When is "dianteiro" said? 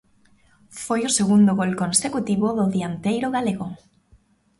2.75-3.27